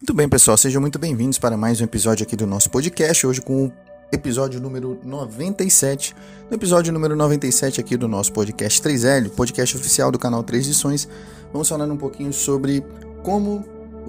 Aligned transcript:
Muito 0.00 0.14
bem, 0.14 0.26
pessoal, 0.26 0.56
sejam 0.56 0.80
muito 0.80 0.98
bem-vindos 0.98 1.38
para 1.38 1.58
mais 1.58 1.78
um 1.78 1.84
episódio 1.84 2.24
aqui 2.24 2.34
do 2.34 2.46
nosso 2.46 2.70
podcast, 2.70 3.26
hoje 3.26 3.42
com 3.42 3.66
o 3.66 3.72
episódio 4.10 4.58
número 4.58 4.98
97. 5.04 6.16
No 6.48 6.56
episódio 6.56 6.90
número 6.90 7.14
97 7.14 7.82
aqui 7.82 7.98
do 7.98 8.08
nosso 8.08 8.32
podcast 8.32 8.80
3L, 8.80 9.28
podcast 9.28 9.76
oficial 9.76 10.10
do 10.10 10.18
canal 10.18 10.42
3 10.42 10.68
Lições, 10.68 11.06
vamos 11.52 11.68
falar 11.68 11.84
um 11.84 11.98
pouquinho 11.98 12.32
sobre 12.32 12.82
como 13.22 13.62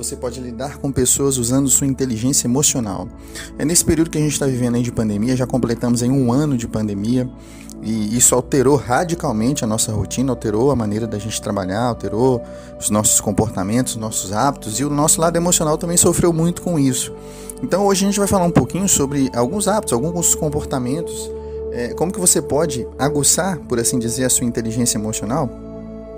você 0.04 0.16
pode 0.16 0.40
lidar 0.40 0.78
com 0.78 0.92
pessoas 0.92 1.38
usando 1.38 1.70
sua 1.70 1.86
inteligência 1.86 2.48
emocional. 2.48 3.08
É 3.58 3.64
nesse 3.64 3.86
período 3.86 4.10
que 4.10 4.18
a 4.18 4.22
gente 4.22 4.34
está 4.34 4.46
vivendo 4.46 4.76
aí 4.76 4.82
de 4.82 4.92
pandemia, 4.92 5.36
já 5.36 5.46
completamos 5.46 6.02
em 6.02 6.10
um 6.10 6.34
ano 6.34 6.58
de 6.58 6.68
pandemia 6.68 7.30
e 7.84 8.18
isso 8.18 8.34
alterou 8.34 8.76
radicalmente 8.76 9.64
a 9.64 9.68
nossa 9.68 9.92
rotina, 9.92 10.32
alterou 10.32 10.72
a 10.72 10.76
maneira 10.76 11.06
da 11.06 11.20
gente 11.20 11.42
trabalhar, 11.42 11.84
alterou 11.84 12.42
os 12.80 12.90
nossos 12.90 13.22
comportamentos, 13.22 13.96
nossos 13.96 14.32
hábitos 14.34 14.80
e 14.80 14.86
o 14.86 14.90
nosso 14.90 15.22
lado 15.22 15.36
emocional 15.36 15.78
também 15.78 15.98
sofreu 15.98 16.34
muito 16.34 16.62
com 16.62 16.80
isso. 16.80 17.14
Então 17.62 17.86
hoje 17.86 18.04
a 18.04 18.08
gente 18.08 18.20
vai 18.20 18.28
falar 18.28 18.46
um 18.46 18.52
pouquinho 18.52 18.90
sobre 18.90 19.30
alguns 19.36 19.68
hábitos, 19.68 19.94
alguns 19.94 20.34
comportamentos, 20.34 21.30
é, 21.72 21.94
como 21.94 22.12
que 22.12 22.20
você 22.20 22.42
pode 22.42 22.88
aguçar, 22.98 23.58
por 23.60 23.80
assim 23.80 24.00
dizer, 24.00 24.26
a 24.26 24.30
sua 24.30 24.46
inteligência 24.46 24.98
emocional 24.98 25.71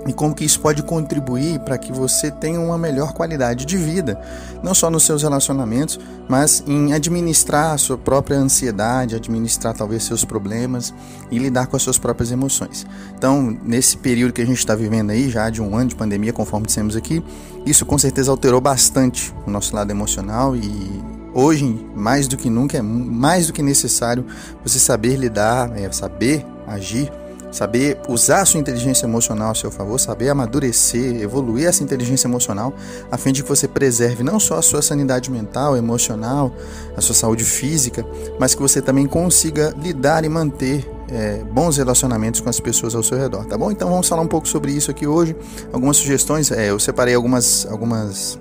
e 0.06 0.12
como 0.12 0.34
que 0.34 0.44
isso 0.44 0.60
pode 0.60 0.82
contribuir 0.82 1.58
para 1.60 1.78
que 1.78 1.92
você 1.92 2.30
tenha 2.30 2.60
uma 2.60 2.76
melhor 2.76 3.12
qualidade 3.12 3.64
de 3.64 3.76
vida, 3.76 4.20
não 4.62 4.74
só 4.74 4.90
nos 4.90 5.04
seus 5.04 5.22
relacionamentos, 5.22 5.98
mas 6.28 6.62
em 6.66 6.92
administrar 6.92 7.72
a 7.72 7.78
sua 7.78 7.96
própria 7.96 8.36
ansiedade, 8.36 9.14
administrar 9.14 9.74
talvez 9.74 10.04
seus 10.04 10.24
problemas 10.24 10.92
e 11.30 11.38
lidar 11.38 11.66
com 11.66 11.76
as 11.76 11.82
suas 11.82 11.98
próprias 11.98 12.30
emoções. 12.30 12.86
Então, 13.16 13.56
nesse 13.62 13.96
período 13.96 14.32
que 14.32 14.42
a 14.42 14.46
gente 14.46 14.58
está 14.58 14.74
vivendo 14.74 15.10
aí, 15.10 15.30
já 15.30 15.48
de 15.48 15.62
um 15.62 15.76
ano 15.76 15.88
de 15.88 15.94
pandemia, 15.94 16.32
conforme 16.32 16.66
dissemos 16.66 16.96
aqui, 16.96 17.24
isso 17.64 17.86
com 17.86 17.96
certeza 17.96 18.30
alterou 18.30 18.60
bastante 18.60 19.34
o 19.46 19.50
nosso 19.50 19.74
lado 19.74 19.90
emocional 19.90 20.54
e 20.54 21.02
hoje, 21.32 21.86
mais 21.94 22.28
do 22.28 22.36
que 22.36 22.48
nunca, 22.48 22.78
é 22.78 22.82
mais 22.82 23.46
do 23.46 23.52
que 23.52 23.62
necessário 23.62 24.24
você 24.62 24.78
saber 24.78 25.16
lidar, 25.16 25.76
é, 25.76 25.90
saber 25.90 26.46
agir 26.66 27.10
saber 27.54 27.98
usar 28.08 28.40
a 28.40 28.44
sua 28.44 28.58
inteligência 28.58 29.06
emocional 29.06 29.52
a 29.52 29.54
seu 29.54 29.70
favor, 29.70 29.98
saber 30.00 30.28
amadurecer, 30.28 31.22
evoluir 31.22 31.68
essa 31.68 31.84
inteligência 31.84 32.26
emocional, 32.26 32.74
a 33.12 33.16
fim 33.16 33.32
de 33.32 33.44
que 33.44 33.48
você 33.48 33.68
preserve 33.68 34.24
não 34.24 34.40
só 34.40 34.58
a 34.58 34.62
sua 34.62 34.82
sanidade 34.82 35.30
mental, 35.30 35.76
emocional, 35.76 36.52
a 36.96 37.00
sua 37.00 37.14
saúde 37.14 37.44
física, 37.44 38.04
mas 38.40 38.56
que 38.56 38.60
você 38.60 38.82
também 38.82 39.06
consiga 39.06 39.72
lidar 39.80 40.24
e 40.24 40.28
manter 40.28 40.84
é, 41.08 41.44
bons 41.44 41.76
relacionamentos 41.76 42.40
com 42.40 42.50
as 42.50 42.58
pessoas 42.58 42.92
ao 42.92 43.04
seu 43.04 43.16
redor, 43.16 43.44
tá 43.44 43.56
bom? 43.56 43.70
Então 43.70 43.88
vamos 43.88 44.08
falar 44.08 44.22
um 44.22 44.26
pouco 44.26 44.48
sobre 44.48 44.72
isso 44.72 44.90
aqui 44.90 45.06
hoje. 45.06 45.36
Algumas 45.72 45.96
sugestões, 45.98 46.50
é, 46.50 46.70
eu 46.70 46.80
separei 46.80 47.14
algumas, 47.14 47.66
algumas 47.70 48.36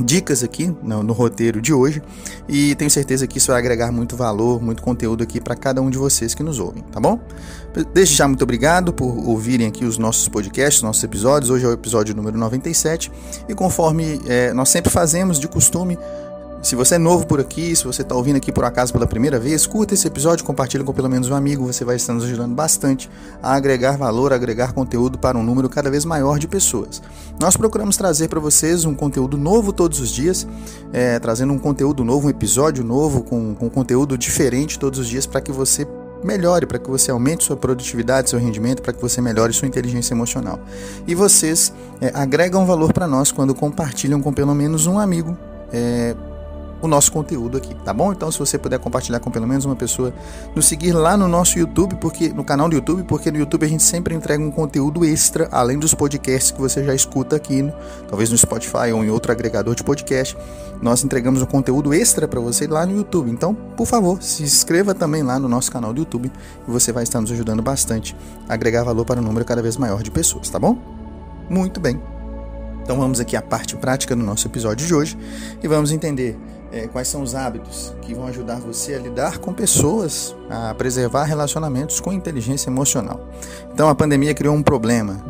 dicas 0.00 0.42
aqui 0.42 0.74
no, 0.82 1.02
no, 1.02 1.12
roteiro 1.12 1.60
de 1.60 1.72
hoje 1.72 2.02
e 2.48 2.74
tenho 2.74 2.90
certeza 2.90 3.26
que 3.26 3.38
isso 3.38 3.48
vai 3.48 3.58
agregar 3.58 3.90
muito 3.90 4.16
valor, 4.16 4.62
muito 4.62 4.82
conteúdo 4.82 5.22
aqui 5.22 5.40
para 5.40 5.54
cada 5.54 5.80
um 5.80 5.90
de 5.90 5.98
vocês 5.98 6.34
que 6.34 6.42
nos 6.42 6.58
ouvem, 6.58 6.82
tá 6.92 7.00
bom? 7.00 7.18
Desde 7.92 8.14
já 8.14 8.26
muito 8.26 8.42
obrigado 8.42 8.92
por 8.92 9.06
ouvirem 9.28 9.66
aqui 9.66 9.84
os 9.84 9.98
nossos 9.98 10.28
podcasts, 10.28 10.82
nossos 10.82 11.02
episódios. 11.04 11.50
Hoje 11.50 11.64
é 11.64 11.68
o 11.68 11.72
episódio 11.72 12.14
número 12.14 12.38
97 12.38 13.12
e 13.48 13.54
conforme 13.54 14.20
é, 14.26 14.52
nós 14.54 14.68
sempre 14.68 14.90
fazemos 14.90 15.38
de 15.38 15.46
costume, 15.46 15.98
se 16.66 16.74
você 16.74 16.96
é 16.96 16.98
novo 16.98 17.24
por 17.28 17.38
aqui, 17.38 17.76
se 17.76 17.84
você 17.84 18.02
está 18.02 18.16
ouvindo 18.16 18.38
aqui 18.38 18.50
por 18.50 18.64
acaso 18.64 18.92
pela 18.92 19.06
primeira 19.06 19.38
vez, 19.38 19.68
curta 19.68 19.94
esse 19.94 20.08
episódio, 20.08 20.44
compartilhe 20.44 20.82
com 20.82 20.92
pelo 20.92 21.08
menos 21.08 21.30
um 21.30 21.34
amigo, 21.36 21.64
você 21.64 21.84
vai 21.84 21.94
estar 21.94 22.12
nos 22.12 22.24
ajudando 22.24 22.56
bastante 22.56 23.08
a 23.40 23.54
agregar 23.54 23.96
valor, 23.96 24.32
a 24.32 24.34
agregar 24.34 24.72
conteúdo 24.72 25.16
para 25.16 25.38
um 25.38 25.44
número 25.44 25.68
cada 25.68 25.88
vez 25.88 26.04
maior 26.04 26.40
de 26.40 26.48
pessoas. 26.48 27.00
Nós 27.38 27.56
procuramos 27.56 27.96
trazer 27.96 28.26
para 28.26 28.40
vocês 28.40 28.84
um 28.84 28.96
conteúdo 28.96 29.38
novo 29.38 29.72
todos 29.72 30.00
os 30.00 30.10
dias, 30.10 30.44
é, 30.92 31.20
trazendo 31.20 31.52
um 31.52 31.58
conteúdo 31.58 32.02
novo, 32.02 32.26
um 32.26 32.30
episódio 32.30 32.82
novo, 32.82 33.22
com, 33.22 33.54
com 33.54 33.70
conteúdo 33.70 34.18
diferente 34.18 34.76
todos 34.76 34.98
os 34.98 35.06
dias 35.06 35.24
para 35.24 35.40
que 35.40 35.52
você 35.52 35.86
melhore, 36.24 36.66
para 36.66 36.80
que 36.80 36.90
você 36.90 37.12
aumente 37.12 37.44
sua 37.44 37.56
produtividade, 37.56 38.28
seu 38.28 38.40
rendimento, 38.40 38.82
para 38.82 38.92
que 38.92 39.00
você 39.00 39.20
melhore 39.20 39.52
sua 39.52 39.68
inteligência 39.68 40.14
emocional. 40.14 40.58
E 41.06 41.14
vocês 41.14 41.72
é, 42.00 42.10
agregam 42.12 42.66
valor 42.66 42.92
para 42.92 43.06
nós 43.06 43.30
quando 43.30 43.54
compartilham 43.54 44.20
com 44.20 44.32
pelo 44.32 44.52
menos 44.52 44.88
um 44.88 44.98
amigo. 44.98 45.38
É, 45.72 46.16
o 46.80 46.88
nosso 46.88 47.10
conteúdo 47.10 47.56
aqui, 47.56 47.74
tá 47.84 47.92
bom? 47.92 48.12
Então, 48.12 48.30
se 48.30 48.38
você 48.38 48.58
puder 48.58 48.78
compartilhar 48.78 49.20
com 49.20 49.30
pelo 49.30 49.46
menos 49.46 49.64
uma 49.64 49.76
pessoa, 49.76 50.12
nos 50.54 50.66
seguir 50.66 50.92
lá 50.92 51.16
no 51.16 51.26
nosso 51.26 51.58
YouTube, 51.58 51.96
porque 51.96 52.28
no 52.28 52.44
canal 52.44 52.68
do 52.68 52.74
YouTube, 52.74 53.04
porque 53.04 53.30
no 53.30 53.38
YouTube 53.38 53.64
a 53.64 53.68
gente 53.68 53.82
sempre 53.82 54.14
entrega 54.14 54.42
um 54.42 54.50
conteúdo 54.50 55.04
extra, 55.04 55.48
além 55.50 55.78
dos 55.78 55.94
podcasts 55.94 56.50
que 56.50 56.60
você 56.60 56.84
já 56.84 56.94
escuta 56.94 57.36
aqui, 57.36 57.62
no, 57.62 57.72
talvez 58.08 58.30
no 58.30 58.36
Spotify 58.36 58.92
ou 58.92 59.04
em 59.04 59.10
outro 59.10 59.32
agregador 59.32 59.74
de 59.74 59.82
podcast. 59.82 60.36
Nós 60.80 61.02
entregamos 61.02 61.40
um 61.40 61.46
conteúdo 61.46 61.94
extra 61.94 62.28
para 62.28 62.40
você 62.40 62.66
lá 62.66 62.84
no 62.84 62.96
YouTube. 62.96 63.30
Então, 63.30 63.54
por 63.54 63.86
favor, 63.86 64.22
se 64.22 64.42
inscreva 64.42 64.94
também 64.94 65.22
lá 65.22 65.38
no 65.38 65.48
nosso 65.48 65.72
canal 65.72 65.92
do 65.92 66.00
YouTube 66.00 66.30
e 66.66 66.70
você 66.70 66.92
vai 66.92 67.02
estar 67.02 67.20
nos 67.20 67.32
ajudando 67.32 67.62
bastante 67.62 68.14
a 68.48 68.54
agregar 68.54 68.84
valor 68.84 69.04
para 69.04 69.20
um 69.20 69.24
número 69.24 69.44
cada 69.44 69.62
vez 69.62 69.76
maior 69.76 70.02
de 70.02 70.10
pessoas, 70.10 70.50
tá 70.50 70.58
bom? 70.58 70.76
Muito 71.48 71.80
bem. 71.80 72.15
Então 72.86 72.96
vamos 72.96 73.18
aqui 73.18 73.34
à 73.34 73.42
parte 73.42 73.74
prática 73.74 74.14
do 74.14 74.22
nosso 74.22 74.46
episódio 74.46 74.86
de 74.86 74.94
hoje 74.94 75.18
e 75.60 75.66
vamos 75.66 75.90
entender 75.90 76.38
é, 76.70 76.86
quais 76.86 77.08
são 77.08 77.20
os 77.20 77.34
hábitos 77.34 77.92
que 78.00 78.14
vão 78.14 78.28
ajudar 78.28 78.60
você 78.60 78.94
a 78.94 78.98
lidar 79.00 79.38
com 79.38 79.52
pessoas, 79.52 80.36
a 80.48 80.72
preservar 80.72 81.24
relacionamentos 81.24 81.98
com 81.98 82.12
inteligência 82.12 82.70
emocional. 82.70 83.28
Então, 83.74 83.88
a 83.88 83.94
pandemia 83.96 84.32
criou 84.34 84.54
um 84.54 84.62
problema 84.62 85.20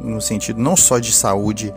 no 0.00 0.22
sentido 0.22 0.58
não 0.58 0.74
só 0.74 0.98
de 0.98 1.12
saúde 1.12 1.74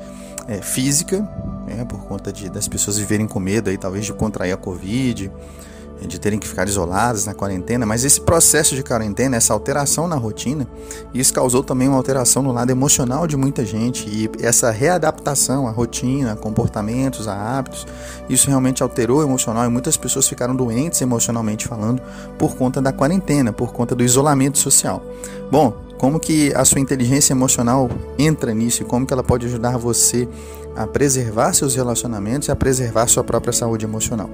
é, 0.47 0.61
física, 0.61 1.29
é, 1.67 1.83
por 1.83 1.99
conta 2.05 2.31
de, 2.31 2.49
das 2.49 2.69
pessoas 2.69 2.97
viverem 2.97 3.27
com 3.27 3.41
medo 3.41 3.69
aí, 3.69 3.77
talvez 3.77 4.05
de 4.05 4.13
contrair 4.13 4.53
a 4.53 4.57
Covid, 4.57 5.29
de 6.07 6.19
terem 6.19 6.39
que 6.39 6.47
ficar 6.47 6.67
isoladas 6.67 7.25
na 7.25 7.33
quarentena, 7.33 7.85
mas 7.85 8.05
esse 8.05 8.21
processo 8.21 8.75
de 8.75 8.83
quarentena, 8.83 9.37
essa 9.37 9.53
alteração 9.53 10.07
na 10.07 10.15
rotina, 10.15 10.67
isso 11.13 11.33
causou 11.33 11.63
também 11.63 11.87
uma 11.87 11.97
alteração 11.97 12.41
no 12.41 12.51
lado 12.51 12.69
emocional 12.69 13.27
de 13.27 13.35
muita 13.35 13.65
gente 13.65 14.07
e 14.09 14.29
essa 14.41 14.71
readaptação 14.71 15.67
à 15.67 15.71
rotina, 15.71 16.33
a 16.33 16.35
comportamentos, 16.35 17.27
a 17.27 17.57
hábitos, 17.57 17.85
isso 18.29 18.47
realmente 18.47 18.81
alterou 18.81 19.19
o 19.19 19.23
emocional 19.23 19.65
e 19.65 19.69
muitas 19.69 19.97
pessoas 19.97 20.27
ficaram 20.27 20.55
doentes 20.55 21.01
emocionalmente 21.01 21.67
falando 21.67 22.01
por 22.37 22.55
conta 22.55 22.81
da 22.81 22.91
quarentena, 22.91 23.51
por 23.51 23.73
conta 23.73 23.95
do 23.95 24.03
isolamento 24.03 24.57
social. 24.57 25.03
Bom, 25.51 25.73
como 25.97 26.17
que 26.19 26.53
a 26.55 26.63
sua 26.63 26.79
inteligência 26.79 27.33
emocional 27.33 27.89
entra 28.17 28.53
nisso 28.53 28.83
e 28.83 28.85
como 28.85 29.05
que 29.05 29.13
ela 29.13 29.23
pode 29.23 29.45
ajudar 29.47 29.77
você 29.77 30.27
a 30.75 30.87
preservar 30.87 31.53
seus 31.53 31.75
relacionamentos 31.75 32.47
e 32.47 32.51
a 32.51 32.55
preservar 32.55 33.07
sua 33.07 33.23
própria 33.23 33.51
saúde 33.51 33.83
emocional? 33.83 34.29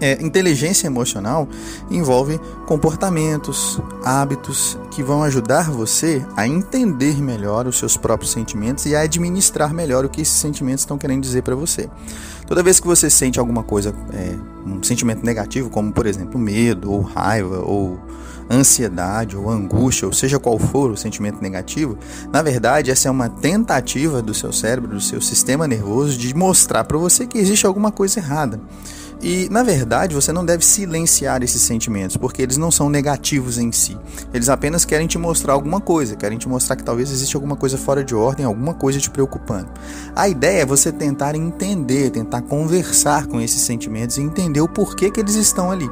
É, 0.00 0.22
inteligência 0.22 0.86
emocional 0.86 1.48
envolve 1.90 2.40
comportamentos, 2.66 3.80
hábitos 4.04 4.78
que 4.92 5.02
vão 5.02 5.24
ajudar 5.24 5.70
você 5.70 6.24
a 6.36 6.46
entender 6.46 7.20
melhor 7.20 7.66
os 7.66 7.78
seus 7.78 7.96
próprios 7.96 8.30
sentimentos 8.30 8.86
e 8.86 8.94
a 8.94 9.00
administrar 9.00 9.74
melhor 9.74 10.04
o 10.04 10.08
que 10.08 10.20
esses 10.20 10.36
sentimentos 10.36 10.82
estão 10.82 10.96
querendo 10.96 11.22
dizer 11.22 11.42
para 11.42 11.56
você. 11.56 11.88
Toda 12.46 12.62
vez 12.62 12.78
que 12.80 12.86
você 12.86 13.10
sente 13.10 13.38
alguma 13.38 13.62
coisa, 13.62 13.94
é, 14.12 14.36
um 14.64 14.82
sentimento 14.82 15.24
negativo, 15.24 15.68
como 15.68 15.92
por 15.92 16.06
exemplo 16.06 16.38
medo, 16.38 16.92
ou 16.92 17.00
raiva, 17.00 17.60
ou 17.60 17.98
ansiedade, 18.50 19.36
ou 19.36 19.50
angústia, 19.50 20.06
ou 20.06 20.12
seja 20.12 20.38
qual 20.38 20.58
for 20.58 20.90
o 20.90 20.96
sentimento 20.96 21.42
negativo, 21.42 21.98
na 22.32 22.40
verdade 22.40 22.90
essa 22.90 23.08
é 23.08 23.10
uma 23.10 23.28
tentativa 23.28 24.22
do 24.22 24.32
seu 24.32 24.52
cérebro, 24.52 24.94
do 24.94 25.00
seu 25.00 25.20
sistema 25.20 25.68
nervoso, 25.68 26.16
de 26.16 26.34
mostrar 26.34 26.84
para 26.84 26.96
você 26.96 27.26
que 27.26 27.36
existe 27.36 27.66
alguma 27.66 27.92
coisa 27.92 28.20
errada. 28.20 28.60
E, 29.20 29.48
na 29.50 29.62
verdade, 29.64 30.14
você 30.14 30.32
não 30.32 30.44
deve 30.44 30.64
silenciar 30.64 31.42
esses 31.42 31.60
sentimentos, 31.60 32.16
porque 32.16 32.40
eles 32.40 32.56
não 32.56 32.70
são 32.70 32.88
negativos 32.88 33.58
em 33.58 33.72
si. 33.72 33.98
Eles 34.32 34.48
apenas 34.48 34.84
querem 34.84 35.08
te 35.08 35.18
mostrar 35.18 35.54
alguma 35.54 35.80
coisa, 35.80 36.14
querem 36.14 36.38
te 36.38 36.48
mostrar 36.48 36.76
que 36.76 36.84
talvez 36.84 37.10
existe 37.10 37.34
alguma 37.34 37.56
coisa 37.56 37.76
fora 37.76 38.04
de 38.04 38.14
ordem, 38.14 38.46
alguma 38.46 38.74
coisa 38.74 39.00
te 39.00 39.10
preocupando. 39.10 39.68
A 40.14 40.28
ideia 40.28 40.62
é 40.62 40.66
você 40.66 40.92
tentar 40.92 41.34
entender, 41.34 42.10
tentar 42.10 42.42
conversar 42.42 43.26
com 43.26 43.40
esses 43.40 43.60
sentimentos 43.62 44.18
e 44.18 44.22
entender 44.22 44.60
o 44.60 44.68
porquê 44.68 45.10
que 45.10 45.18
eles 45.18 45.34
estão 45.34 45.70
ali. 45.70 45.90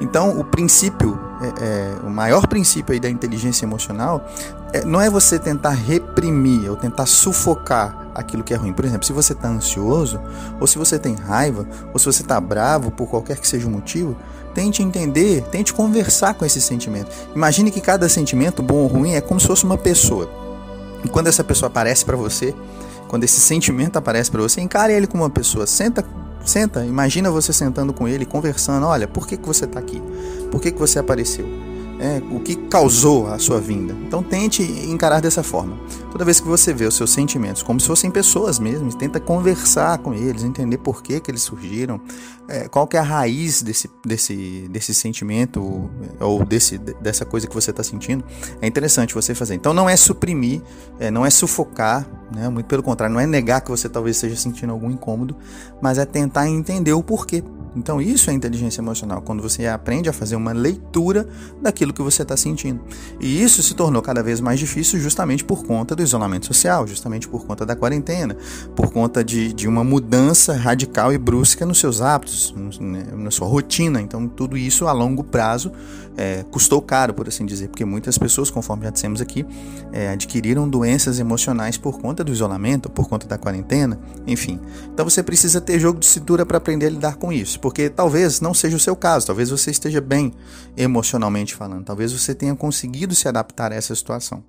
Então, 0.00 0.40
o 0.40 0.44
princípio, 0.44 1.18
é, 1.40 1.64
é, 1.64 2.06
o 2.06 2.10
maior 2.10 2.46
princípio 2.46 2.92
aí 2.92 2.98
da 2.98 3.08
inteligência 3.10 3.64
emocional 3.66 4.26
não 4.86 5.00
é 5.00 5.10
você 5.10 5.38
tentar 5.38 5.70
reprimir 5.70 6.70
ou 6.70 6.76
tentar 6.76 7.06
sufocar 7.06 8.10
aquilo 8.14 8.42
que 8.42 8.54
é 8.54 8.56
ruim. 8.56 8.72
Por 8.72 8.84
exemplo, 8.84 9.06
se 9.06 9.12
você 9.12 9.32
está 9.32 9.48
ansioso, 9.48 10.20
ou 10.58 10.66
se 10.66 10.78
você 10.78 10.98
tem 10.98 11.14
raiva, 11.14 11.66
ou 11.92 11.98
se 11.98 12.06
você 12.06 12.22
está 12.22 12.40
bravo 12.40 12.90
por 12.90 13.08
qualquer 13.08 13.38
que 13.38 13.46
seja 13.46 13.66
o 13.66 13.70
motivo, 13.70 14.16
tente 14.54 14.82
entender, 14.82 15.42
tente 15.50 15.72
conversar 15.72 16.34
com 16.34 16.44
esse 16.44 16.60
sentimento. 16.60 17.10
Imagine 17.34 17.70
que 17.70 17.80
cada 17.80 18.08
sentimento, 18.08 18.62
bom 18.62 18.76
ou 18.76 18.86
ruim, 18.86 19.12
é 19.14 19.20
como 19.20 19.40
se 19.40 19.46
fosse 19.46 19.64
uma 19.64 19.78
pessoa. 19.78 20.30
E 21.04 21.08
quando 21.08 21.26
essa 21.26 21.42
pessoa 21.42 21.68
aparece 21.68 22.04
para 22.04 22.16
você, 22.16 22.54
quando 23.08 23.24
esse 23.24 23.40
sentimento 23.40 23.98
aparece 23.98 24.30
para 24.30 24.40
você, 24.40 24.60
encare 24.60 24.92
ele 24.92 25.06
como 25.06 25.22
uma 25.22 25.30
pessoa. 25.30 25.66
Senta, 25.66 26.04
senta, 26.44 26.84
imagina 26.84 27.30
você 27.30 27.52
sentando 27.52 27.92
com 27.92 28.08
ele, 28.08 28.24
conversando. 28.24 28.86
Olha, 28.86 29.06
por 29.06 29.26
que, 29.26 29.36
que 29.36 29.46
você 29.46 29.64
está 29.64 29.78
aqui? 29.78 30.02
Por 30.50 30.60
que, 30.60 30.70
que 30.70 30.78
você 30.78 30.98
apareceu? 30.98 31.71
É, 32.02 32.20
o 32.32 32.40
que 32.40 32.56
causou 32.56 33.28
a 33.28 33.38
sua 33.38 33.60
vinda. 33.60 33.96
Então 34.04 34.24
tente 34.24 34.60
encarar 34.60 35.20
dessa 35.20 35.44
forma. 35.44 35.78
Toda 36.10 36.24
vez 36.24 36.40
que 36.40 36.48
você 36.48 36.74
vê 36.74 36.84
os 36.84 36.96
seus 36.96 37.12
sentimentos 37.12 37.62
como 37.62 37.78
se 37.78 37.86
fossem 37.86 38.10
pessoas 38.10 38.58
mesmo, 38.58 38.92
tenta 38.92 39.20
conversar 39.20 39.98
com 39.98 40.12
eles, 40.12 40.42
entender 40.42 40.78
por 40.78 41.00
que, 41.00 41.20
que 41.20 41.30
eles 41.30 41.42
surgiram, 41.42 42.00
é, 42.48 42.66
qual 42.66 42.88
que 42.88 42.96
é 42.96 43.00
a 43.00 43.04
raiz 43.04 43.62
desse, 43.62 43.88
desse, 44.04 44.66
desse 44.68 44.92
sentimento 44.92 45.88
ou 46.18 46.44
desse, 46.44 46.76
dessa 46.76 47.24
coisa 47.24 47.46
que 47.46 47.54
você 47.54 47.70
está 47.70 47.84
sentindo. 47.84 48.24
É 48.60 48.66
interessante 48.66 49.14
você 49.14 49.32
fazer. 49.32 49.54
Então 49.54 49.72
não 49.72 49.88
é 49.88 49.94
suprimir, 49.94 50.60
é, 50.98 51.08
não 51.08 51.24
é 51.24 51.30
sufocar, 51.30 52.04
né? 52.34 52.48
muito 52.48 52.66
pelo 52.66 52.82
contrário, 52.82 53.14
não 53.14 53.20
é 53.20 53.26
negar 53.28 53.60
que 53.60 53.70
você 53.70 53.88
talvez 53.88 54.16
esteja 54.16 54.34
sentindo 54.34 54.72
algum 54.72 54.90
incômodo, 54.90 55.36
mas 55.80 55.98
é 55.98 56.04
tentar 56.04 56.48
entender 56.48 56.92
o 56.94 57.02
porquê. 57.02 57.44
Então, 57.74 58.00
isso 58.00 58.30
é 58.30 58.32
inteligência 58.32 58.80
emocional, 58.80 59.22
quando 59.22 59.42
você 59.42 59.66
aprende 59.66 60.08
a 60.08 60.12
fazer 60.12 60.36
uma 60.36 60.52
leitura 60.52 61.26
daquilo 61.60 61.92
que 61.92 62.02
você 62.02 62.22
está 62.22 62.36
sentindo. 62.36 62.82
E 63.20 63.42
isso 63.42 63.62
se 63.62 63.74
tornou 63.74 64.02
cada 64.02 64.22
vez 64.22 64.40
mais 64.40 64.58
difícil 64.58 65.00
justamente 65.00 65.44
por 65.44 65.64
conta 65.64 65.96
do 65.96 66.02
isolamento 66.02 66.46
social, 66.46 66.86
justamente 66.86 67.28
por 67.28 67.46
conta 67.46 67.64
da 67.64 67.74
quarentena, 67.74 68.36
por 68.76 68.92
conta 68.92 69.24
de, 69.24 69.52
de 69.52 69.66
uma 69.66 69.82
mudança 69.82 70.54
radical 70.54 71.12
e 71.12 71.18
brusca 71.18 71.64
nos 71.64 71.78
seus 71.78 72.00
hábitos, 72.00 72.54
né, 72.80 73.06
na 73.16 73.30
sua 73.30 73.46
rotina. 73.46 74.00
Então, 74.00 74.28
tudo 74.28 74.56
isso 74.56 74.86
a 74.86 74.92
longo 74.92 75.24
prazo 75.24 75.72
é, 76.16 76.44
custou 76.50 76.80
caro, 76.82 77.14
por 77.14 77.28
assim 77.28 77.46
dizer, 77.46 77.68
porque 77.68 77.84
muitas 77.84 78.18
pessoas, 78.18 78.50
conforme 78.50 78.84
já 78.84 78.90
dissemos 78.90 79.20
aqui, 79.20 79.46
é, 79.92 80.10
adquiriram 80.10 80.68
doenças 80.68 81.18
emocionais 81.18 81.76
por 81.76 82.00
conta 82.00 82.22
do 82.22 82.32
isolamento, 82.32 82.90
por 82.90 83.08
conta 83.08 83.26
da 83.26 83.38
quarentena, 83.38 83.98
enfim. 84.26 84.60
Então 84.92 85.08
você 85.08 85.22
precisa 85.22 85.60
ter 85.60 85.78
jogo 85.78 85.98
de 85.98 86.06
cintura 86.06 86.44
para 86.44 86.58
aprender 86.58 86.86
a 86.86 86.90
lidar 86.90 87.16
com 87.16 87.32
isso, 87.32 87.58
porque 87.62 87.88
talvez 87.88 88.40
não 88.40 88.52
seja 88.52 88.76
o 88.76 88.80
seu 88.80 88.96
caso, 88.96 89.28
talvez 89.28 89.48
você 89.48 89.70
esteja 89.70 90.00
bem 90.00 90.34
emocionalmente 90.76 91.54
falando, 91.54 91.84
talvez 91.84 92.12
você 92.12 92.34
tenha 92.34 92.54
conseguido 92.56 93.14
se 93.14 93.28
adaptar 93.28 93.72
a 93.72 93.76
essa 93.76 93.94
situação. 93.94 94.44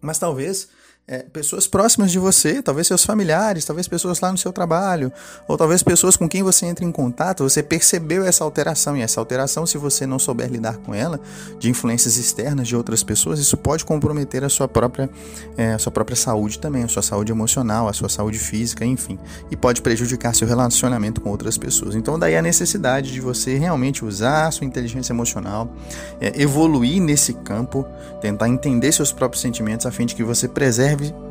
Mas 0.00 0.18
talvez 0.18 0.68
é, 1.06 1.18
pessoas 1.18 1.66
próximas 1.66 2.10
de 2.10 2.18
você, 2.18 2.62
talvez 2.62 2.86
seus 2.86 3.04
familiares, 3.04 3.66
talvez 3.66 3.86
pessoas 3.86 4.20
lá 4.20 4.32
no 4.32 4.38
seu 4.38 4.50
trabalho, 4.52 5.12
ou 5.46 5.56
talvez 5.56 5.82
pessoas 5.82 6.16
com 6.16 6.26
quem 6.26 6.42
você 6.42 6.64
entra 6.64 6.82
em 6.82 6.90
contato, 6.90 7.44
você 7.44 7.62
percebeu 7.62 8.24
essa 8.24 8.42
alteração, 8.42 8.96
e 8.96 9.02
essa 9.02 9.20
alteração, 9.20 9.66
se 9.66 9.76
você 9.76 10.06
não 10.06 10.18
souber 10.18 10.50
lidar 10.50 10.78
com 10.78 10.94
ela, 10.94 11.20
de 11.58 11.68
influências 11.68 12.16
externas 12.16 12.66
de 12.66 12.74
outras 12.74 13.02
pessoas, 13.02 13.38
isso 13.38 13.56
pode 13.56 13.84
comprometer 13.84 14.44
a 14.44 14.48
sua 14.48 14.66
própria, 14.66 15.10
é, 15.58 15.74
a 15.74 15.78
sua 15.78 15.92
própria 15.92 16.16
saúde 16.16 16.58
também, 16.58 16.84
a 16.84 16.88
sua 16.88 17.02
saúde 17.02 17.30
emocional, 17.30 17.86
a 17.86 17.92
sua 17.92 18.08
saúde 18.08 18.38
física, 18.38 18.82
enfim, 18.84 19.18
e 19.50 19.56
pode 19.56 19.82
prejudicar 19.82 20.34
seu 20.34 20.48
relacionamento 20.48 21.20
com 21.20 21.28
outras 21.28 21.58
pessoas. 21.58 21.94
Então, 21.94 22.18
daí 22.18 22.34
a 22.34 22.40
necessidade 22.40 23.12
de 23.12 23.20
você 23.20 23.58
realmente 23.58 24.02
usar 24.04 24.46
a 24.46 24.50
sua 24.50 24.66
inteligência 24.66 25.12
emocional, 25.12 25.70
é, 26.18 26.40
evoluir 26.40 27.02
nesse 27.02 27.34
campo, 27.34 27.84
tentar 28.22 28.48
entender 28.48 28.90
seus 28.90 29.12
próprios 29.12 29.42
sentimentos, 29.42 29.84
a 29.84 29.90
fim 29.90 30.06
de 30.06 30.14
que 30.14 30.24
você 30.24 30.48
preserve 30.48 30.93
preserve 30.96 31.24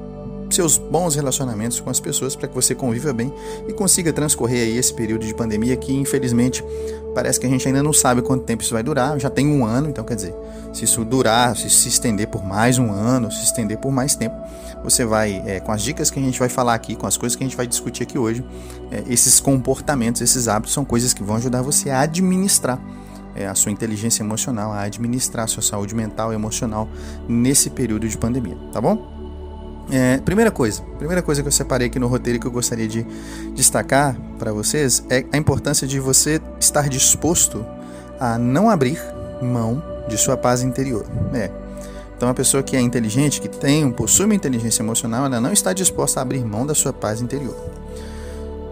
seus 0.50 0.77
bons 0.77 1.15
relacionamentos 1.15 1.80
com 1.80 1.89
as 1.89 2.00
pessoas 2.00 2.36
para 2.36 2.48
que 2.48 2.54
você 2.54 2.75
conviva 2.75 3.12
bem 3.12 3.33
e 3.68 3.74
consiga 3.74 4.13
transcorrer 4.13 4.62
aí 4.62 4.77
esse 4.77 4.94
período 4.94 5.25
de 5.25 5.33
pandemia 5.33 5.75
que 5.75 5.92
infelizmente 5.92 6.63
parece 7.15 7.39
que 7.39 7.48
a 7.48 7.50
gente 7.50 7.68
ainda 7.68 7.81
não 7.81 7.92
sabe 7.92 8.21
quanto 8.21 8.44
tempo 8.44 8.62
isso 8.62 8.74
vai 8.74 8.83
durar. 8.83 9.19
Já 9.19 9.31
tem 9.31 9.48
um 9.48 9.65
ano, 9.65 9.89
então 9.89 10.04
quer 10.04 10.15
dizer, 10.15 10.36
se 10.71 10.83
isso 10.83 11.04
durar, 11.04 11.57
se 11.57 11.69
se 11.69 11.89
estender 11.89 12.27
por 12.27 12.45
mais 12.45 12.77
um 12.77 12.92
ano, 12.92 13.31
se 13.31 13.44
estender 13.44 13.80
por 13.80 13.92
mais 13.92 14.15
tempo, 14.15 14.36
você 14.83 15.04
vai, 15.06 15.42
é, 15.45 15.60
com 15.60 15.71
as 15.71 15.81
dicas 15.81 16.12
que 16.12 16.19
a 16.19 16.21
gente 16.21 16.38
vai 16.38 16.50
falar 16.50 16.75
aqui, 16.75 16.95
com 16.95 17.07
as 17.07 17.18
coisas 17.18 17.36
que 17.36 17.44
a 17.44 17.48
gente 17.48 17.57
vai 17.57 17.65
discutir 17.65 18.04
aqui 18.04 18.18
hoje, 18.18 18.45
é, 18.92 19.04
esses 19.07 19.39
comportamentos, 19.39 20.21
esses 20.21 20.48
hábitos 20.48 20.74
são 20.74 20.86
coisas 20.86 21.13
que 21.13 21.24
vão 21.24 21.38
ajudar 21.38 21.63
você 21.63 21.89
a 21.89 22.01
administrar 22.01 22.80
é, 23.36 23.48
a 23.48 23.56
sua 23.56 23.71
inteligência 23.71 24.21
emocional, 24.21 24.71
a 24.71 24.81
administrar 24.81 25.45
a 25.45 25.48
sua 25.48 25.63
saúde 25.63 25.95
mental 25.95 26.31
e 26.31 26.36
emocional 26.36 26.88
nesse 27.27 27.71
período 27.71 28.07
de 28.07 28.18
pandemia, 28.18 28.57
tá 28.71 28.80
bom? 28.80 29.12
É, 29.91 30.18
primeira 30.19 30.50
coisa, 30.50 30.81
primeira 30.97 31.21
coisa 31.21 31.41
que 31.41 31.47
eu 31.47 31.51
separei 31.51 31.88
aqui 31.88 32.00
no 32.00 32.07
roteiro 32.07 32.39
que 32.39 32.47
eu 32.47 32.51
gostaria 32.51 32.88
de 32.88 33.06
destacar 33.53 34.15
para 34.39 34.51
vocês 34.51 35.03
é 35.09 35.25
a 35.31 35.38
importância 35.38 35.85
de 35.85 36.00
você 36.00 36.41
estar 36.59 36.88
disposto 36.88 37.65
a 38.19 38.38
não 38.38 38.69
abrir 38.69 39.00
mão 39.41 39.83
de 40.07 40.18
sua 40.18 40.38
paz 40.38 40.62
interior. 40.63 41.06
É. 41.33 41.51
Então, 42.15 42.30
a 42.30 42.33
pessoa 42.33 42.63
que 42.63 42.75
é 42.77 42.80
inteligente, 42.80 43.41
que 43.41 43.50
tem, 43.50 43.91
possui 43.91 44.25
uma 44.25 44.35
inteligência 44.35 44.81
emocional, 44.81 45.25
ela 45.25 45.41
não 45.41 45.51
está 45.51 45.74
disposta 45.74 46.19
a 46.19 46.24
abrir 46.24 46.45
mão 46.45 46.65
da 46.65 46.74
sua 46.74 46.94
paz 46.94 47.21
interior. 47.21 47.56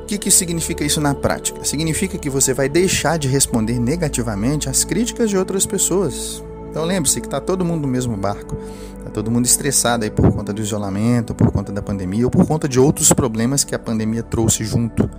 O 0.04 0.06
que, 0.06 0.18
que 0.18 0.31
significa 0.31 0.84
isso 0.86 1.02
na 1.02 1.14
prática? 1.14 1.64
Significa 1.66 2.18
que 2.18 2.30
você 2.30 2.54
vai 2.54 2.69
deixar 2.69 3.18
de 3.18 3.28
responder 3.28 3.80
negativamente 3.80 4.69
às 4.69 4.84
críticas 4.84 5.30
de 5.30 5.38
outras 5.38 5.66
pessoas. 5.66 6.44
Então 6.71 6.85
lembre-se 6.85 7.19
que 7.19 7.27
está 7.27 7.41
todo 7.41 7.65
mundo 7.65 7.81
no 7.81 7.88
mesmo 7.88 8.15
barco. 8.15 8.57
Está 8.97 9.12
todo 9.12 9.29
mundo 9.29 9.45
estressado 9.45 10.06
aí 10.06 10.09
por 10.09 10.31
conta 10.31 10.53
do 10.53 10.62
isolamento, 10.62 11.35
por 11.35 11.51
conta 11.51 11.71
da 11.71 11.81
pandemia 11.81 12.25
ou 12.25 12.31
por 12.31 12.47
conta 12.47 12.68
de 12.68 12.79
outros 12.79 13.12
problemas 13.12 13.65
que 13.65 13.75
a 13.75 13.79
pandemia 13.79 14.23
trouxe 14.23 14.63
junto. 14.63 15.09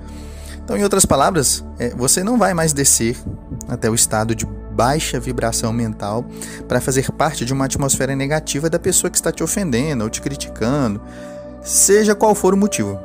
Então, 0.64 0.76
em 0.76 0.82
outras 0.82 1.04
palavras, 1.04 1.62
é, 1.78 1.90
você 1.90 2.24
não 2.24 2.38
vai 2.38 2.54
mais 2.54 2.72
descer 2.72 3.16
até 3.68 3.90
o 3.90 3.94
estado 3.94 4.34
de 4.34 4.46
baixa 4.46 5.20
vibração 5.20 5.72
mental 5.72 6.24
para 6.66 6.80
fazer 6.80 7.10
parte 7.12 7.44
de 7.44 7.52
uma 7.52 7.66
atmosfera 7.66 8.16
negativa 8.16 8.70
da 8.70 8.78
pessoa 8.78 9.10
que 9.10 9.16
está 9.16 9.30
te 9.30 9.42
ofendendo 9.42 10.04
ou 10.04 10.08
te 10.10 10.22
criticando, 10.22 11.02
seja 11.62 12.14
qual 12.14 12.34
for 12.34 12.54
o 12.54 12.56
motivo. 12.56 12.98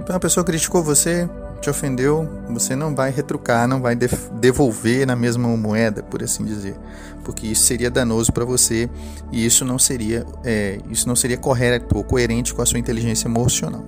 Então, 0.00 0.14
a 0.14 0.20
pessoa 0.20 0.44
criticou 0.44 0.82
você, 0.82 1.28
te 1.60 1.68
ofendeu, 1.68 2.28
você 2.48 2.74
não 2.76 2.94
vai 2.94 3.10
retrucar, 3.10 3.66
não 3.66 3.80
vai 3.80 3.96
devolver 3.96 5.06
na 5.06 5.16
mesma 5.16 5.48
moeda, 5.56 6.02
por 6.02 6.22
assim 6.22 6.44
dizer, 6.44 6.76
porque 7.24 7.46
isso 7.46 7.62
seria 7.62 7.90
danoso 7.90 8.32
para 8.32 8.44
você 8.44 8.88
e 9.32 9.44
isso 9.44 9.64
não 9.64 9.78
seria, 9.78 10.24
é, 10.44 10.78
isso 10.90 11.08
não 11.08 11.16
seria 11.16 11.36
correto 11.36 11.96
ou 11.96 12.04
coerente 12.04 12.54
com 12.54 12.62
a 12.62 12.66
sua 12.66 12.78
inteligência 12.78 13.28
emocional. 13.28 13.84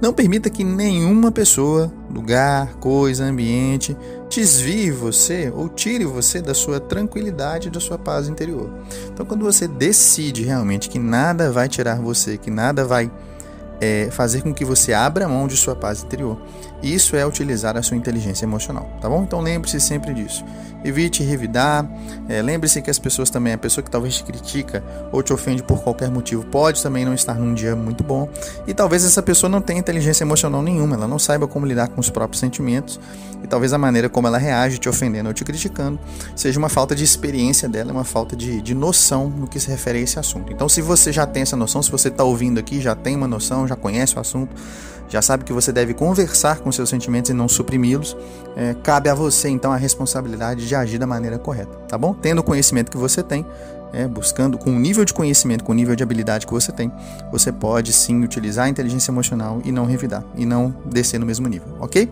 Não 0.00 0.14
permita 0.14 0.48
que 0.48 0.64
nenhuma 0.64 1.30
pessoa, 1.30 1.92
lugar, 2.10 2.74
coisa, 2.76 3.24
ambiente 3.24 3.94
desvie 4.30 4.90
você 4.90 5.52
ou 5.54 5.68
tire 5.68 6.06
você 6.06 6.40
da 6.40 6.54
sua 6.54 6.80
tranquilidade, 6.80 7.68
da 7.68 7.80
sua 7.80 7.98
paz 7.98 8.26
interior. 8.26 8.72
Então, 9.12 9.26
quando 9.26 9.44
você 9.44 9.68
decide 9.68 10.42
realmente 10.42 10.88
que 10.88 10.98
nada 10.98 11.52
vai 11.52 11.68
tirar 11.68 12.00
você, 12.00 12.38
que 12.38 12.50
nada 12.50 12.82
vai 12.82 13.10
é, 13.80 14.08
fazer 14.10 14.42
com 14.42 14.54
que 14.54 14.64
você 14.64 14.92
abra 14.92 15.28
mão 15.28 15.46
de 15.46 15.56
sua 15.56 15.74
paz 15.74 16.02
interior, 16.02 16.40
isso 16.82 17.16
é 17.16 17.26
utilizar 17.26 17.76
a 17.76 17.82
sua 17.82 17.96
inteligência 17.96 18.44
emocional, 18.44 18.88
tá 19.00 19.08
bom? 19.08 19.22
Então 19.22 19.40
lembre-se 19.40 19.80
sempre 19.80 20.14
disso. 20.14 20.44
Evite 20.82 21.22
revidar. 21.22 21.86
É, 22.28 22.40
lembre-se 22.40 22.80
que 22.80 22.90
as 22.90 22.98
pessoas 22.98 23.28
também, 23.28 23.52
a 23.52 23.58
pessoa 23.58 23.84
que 23.84 23.90
talvez 23.90 24.16
te 24.16 24.24
critica 24.24 24.82
ou 25.12 25.22
te 25.22 25.32
ofende 25.32 25.62
por 25.62 25.82
qualquer 25.82 26.10
motivo, 26.10 26.44
pode 26.46 26.82
também 26.82 27.04
não 27.04 27.12
estar 27.12 27.34
num 27.34 27.52
dia 27.52 27.76
muito 27.76 28.02
bom. 28.02 28.28
E 28.66 28.72
talvez 28.72 29.04
essa 29.04 29.22
pessoa 29.22 29.50
não 29.50 29.60
tenha 29.60 29.78
inteligência 29.78 30.24
emocional 30.24 30.62
nenhuma, 30.62 30.96
ela 30.96 31.06
não 31.06 31.18
saiba 31.18 31.46
como 31.46 31.66
lidar 31.66 31.88
com 31.88 32.00
os 32.00 32.08
próprios 32.08 32.40
sentimentos. 32.40 32.98
E 33.42 33.46
talvez 33.46 33.72
a 33.72 33.78
maneira 33.78 34.08
como 34.08 34.26
ela 34.26 34.38
reage 34.38 34.78
te 34.78 34.88
ofendendo 34.88 35.28
ou 35.28 35.34
te 35.34 35.44
criticando 35.44 35.98
seja 36.36 36.58
uma 36.58 36.68
falta 36.68 36.94
de 36.94 37.04
experiência 37.04 37.68
dela, 37.68 37.92
uma 37.92 38.04
falta 38.04 38.36
de, 38.36 38.60
de 38.60 38.74
noção 38.74 39.28
no 39.28 39.46
que 39.46 39.58
se 39.58 39.68
refere 39.68 39.98
a 39.98 40.02
esse 40.02 40.18
assunto. 40.18 40.52
Então, 40.52 40.68
se 40.68 40.82
você 40.82 41.12
já 41.12 41.26
tem 41.26 41.42
essa 41.42 41.56
noção, 41.56 41.82
se 41.82 41.90
você 41.90 42.08
está 42.08 42.24
ouvindo 42.24 42.58
aqui, 42.58 42.80
já 42.80 42.94
tem 42.94 43.16
uma 43.16 43.28
noção, 43.28 43.66
já 43.66 43.76
conhece 43.76 44.16
o 44.16 44.20
assunto, 44.20 44.54
já 45.10 45.20
sabe 45.20 45.44
que 45.44 45.52
você 45.52 45.72
deve 45.72 45.92
conversar 45.92 46.60
com 46.60 46.70
seus 46.70 46.88
sentimentos 46.88 47.30
e 47.30 47.34
não 47.34 47.48
suprimi-los, 47.48 48.16
é, 48.56 48.74
cabe 48.82 49.08
a 49.08 49.14
você 49.14 49.48
então 49.48 49.72
a 49.72 49.76
responsabilidade 49.76 50.66
de 50.66 50.74
agir 50.74 50.98
da 50.98 51.06
maneira 51.06 51.36
correta, 51.36 51.76
tá 51.88 51.98
bom? 51.98 52.14
Tendo 52.14 52.38
o 52.38 52.44
conhecimento 52.44 52.90
que 52.90 52.96
você 52.96 53.20
tem, 53.22 53.44
é, 53.92 54.06
buscando 54.06 54.56
com 54.56 54.70
o 54.70 54.78
nível 54.78 55.04
de 55.04 55.12
conhecimento, 55.12 55.64
com 55.64 55.72
o 55.72 55.74
nível 55.74 55.96
de 55.96 56.02
habilidade 56.02 56.46
que 56.46 56.52
você 56.52 56.70
tem, 56.70 56.92
você 57.32 57.50
pode 57.50 57.92
sim 57.92 58.22
utilizar 58.22 58.66
a 58.66 58.68
inteligência 58.68 59.10
emocional 59.10 59.60
e 59.64 59.72
não 59.72 59.84
revidar, 59.84 60.24
e 60.36 60.46
não 60.46 60.74
descer 60.86 61.18
no 61.18 61.26
mesmo 61.26 61.48
nível, 61.48 61.66
ok? 61.80 62.08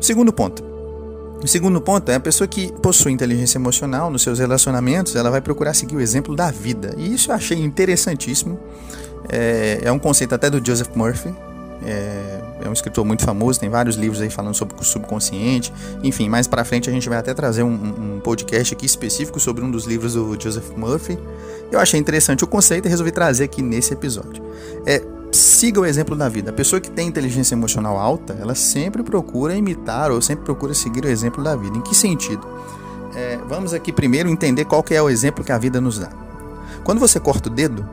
Segundo 0.00 0.32
ponto. 0.32 0.64
O 1.42 1.46
segundo 1.46 1.80
ponto 1.80 2.10
é 2.10 2.16
a 2.16 2.20
pessoa 2.20 2.48
que 2.48 2.72
possui 2.80 3.12
inteligência 3.12 3.56
emocional 3.56 4.10
nos 4.10 4.22
seus 4.22 4.40
relacionamentos, 4.40 5.14
ela 5.14 5.30
vai 5.30 5.40
procurar 5.40 5.74
seguir 5.74 5.94
o 5.94 6.00
exemplo 6.00 6.34
da 6.34 6.50
vida. 6.50 6.92
E 6.96 7.14
isso 7.14 7.30
eu 7.30 7.36
achei 7.36 7.58
interessantíssimo. 7.58 8.58
É, 9.28 9.80
é 9.84 9.92
um 9.92 9.98
conceito 9.98 10.34
até 10.34 10.48
do 10.50 10.64
Joseph 10.64 10.90
Murphy, 10.96 11.32
é, 11.84 12.40
é, 12.62 12.68
um 12.68 12.72
escritor 12.72 13.04
muito 13.04 13.24
famoso, 13.24 13.60
tem 13.60 13.68
vários 13.68 13.96
livros 13.96 14.20
aí 14.20 14.30
falando 14.30 14.54
sobre 14.54 14.76
o 14.80 14.84
subconsciente. 14.84 15.72
Enfim, 16.02 16.28
mais 16.28 16.46
para 16.46 16.64
frente 16.64 16.88
a 16.88 16.92
gente 16.92 17.08
vai 17.08 17.18
até 17.18 17.34
trazer 17.34 17.62
um, 17.62 18.16
um, 18.16 18.20
podcast 18.20 18.74
aqui 18.74 18.86
específico 18.86 19.38
sobre 19.38 19.64
um 19.64 19.70
dos 19.70 19.84
livros 19.84 20.14
do 20.14 20.40
Joseph 20.40 20.70
Murphy. 20.76 21.18
Eu 21.70 21.78
achei 21.78 21.98
interessante 21.98 22.44
o 22.44 22.46
conceito 22.46 22.86
e 22.86 22.88
resolvi 22.88 23.10
trazer 23.10 23.44
aqui 23.44 23.62
nesse 23.62 23.92
episódio. 23.92 24.42
É, 24.86 25.02
siga 25.32 25.80
o 25.80 25.84
exemplo 25.84 26.16
da 26.16 26.28
vida. 26.28 26.50
A 26.50 26.52
pessoa 26.52 26.80
que 26.80 26.90
tem 26.90 27.08
inteligência 27.08 27.54
emocional 27.54 27.98
alta, 27.98 28.36
ela 28.40 28.54
sempre 28.54 29.02
procura 29.02 29.54
imitar 29.54 30.10
ou 30.10 30.22
sempre 30.22 30.44
procura 30.44 30.72
seguir 30.74 31.04
o 31.04 31.08
exemplo 31.08 31.42
da 31.42 31.54
vida. 31.56 31.76
Em 31.76 31.82
que 31.82 31.94
sentido? 31.94 32.46
É, 33.14 33.38
vamos 33.48 33.72
aqui 33.72 33.92
primeiro 33.92 34.28
entender 34.28 34.64
qual 34.64 34.82
que 34.82 34.94
é 34.94 35.02
o 35.02 35.08
exemplo 35.08 35.44
que 35.44 35.52
a 35.52 35.58
vida 35.58 35.80
nos 35.80 35.98
dá. 35.98 36.10
Quando 36.84 36.98
você 36.98 37.18
corta 37.18 37.48
o 37.48 37.52
dedo, 37.52 37.88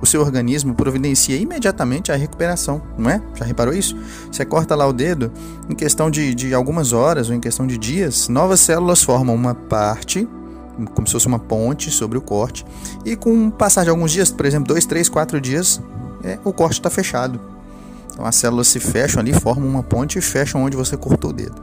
o 0.00 0.06
seu 0.06 0.20
organismo 0.20 0.74
providencia 0.74 1.36
imediatamente 1.36 2.12
a 2.12 2.16
recuperação, 2.16 2.82
não 2.98 3.10
é? 3.10 3.20
Já 3.34 3.44
reparou 3.44 3.74
isso? 3.74 3.96
Você 4.30 4.44
corta 4.44 4.74
lá 4.74 4.86
o 4.86 4.92
dedo, 4.92 5.32
em 5.68 5.74
questão 5.74 6.10
de, 6.10 6.34
de 6.34 6.54
algumas 6.54 6.92
horas 6.92 7.28
ou 7.28 7.34
em 7.34 7.40
questão 7.40 7.66
de 7.66 7.78
dias, 7.78 8.28
novas 8.28 8.60
células 8.60 9.02
formam 9.02 9.34
uma 9.34 9.54
parte 9.54 10.28
como 10.94 11.06
se 11.06 11.12
fosse 11.14 11.26
uma 11.26 11.38
ponte 11.38 11.90
sobre 11.90 12.18
o 12.18 12.20
corte, 12.20 12.66
e 13.04 13.16
com 13.16 13.46
o 13.46 13.50
passar 13.50 13.84
de 13.84 13.90
alguns 13.90 14.12
dias, 14.12 14.30
por 14.30 14.44
exemplo, 14.44 14.68
dois, 14.68 14.84
três, 14.84 15.08
quatro 15.08 15.40
dias, 15.40 15.80
é, 16.22 16.38
o 16.44 16.52
corte 16.52 16.74
está 16.74 16.90
fechado. 16.90 17.40
Então 18.12 18.24
as 18.24 18.36
células 18.36 18.68
se 18.68 18.80
fecham 18.80 19.20
ali, 19.20 19.32
formam 19.32 19.68
uma 19.68 19.82
ponte 19.82 20.18
e 20.18 20.22
fecham 20.22 20.62
onde 20.62 20.76
você 20.76 20.96
cortou 20.96 21.30
o 21.30 21.32
dedo. 21.32 21.62